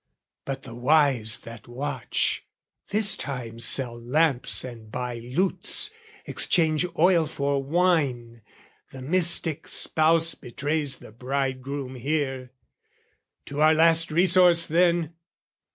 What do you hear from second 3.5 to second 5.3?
Sell lamps and buy